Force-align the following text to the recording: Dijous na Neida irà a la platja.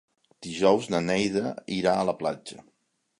Dijous 0.45 0.87
na 0.93 1.01
Neida 1.09 1.53
irà 1.81 1.93
a 1.99 2.09
la 2.11 2.17
platja. 2.23 2.59